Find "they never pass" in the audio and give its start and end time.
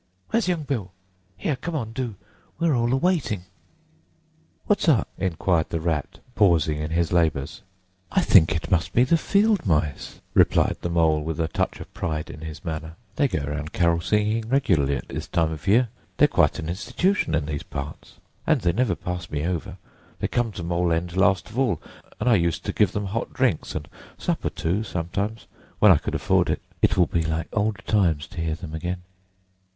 18.61-19.29